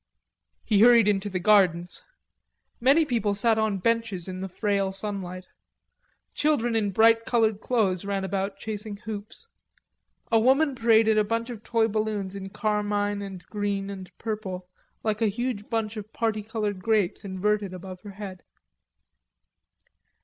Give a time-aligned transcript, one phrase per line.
[0.65, 2.01] He hurried into the gardens.
[2.79, 5.45] Many people sat on benches in the frail sunlight.
[6.33, 9.47] Children in bright colored clothes ran about chasing hoops.
[10.31, 14.67] A woman paraded a bunch of toy balloons in carmine and green and purple,
[15.03, 18.41] like a huge bunch of parti colored grapes inverted above her head.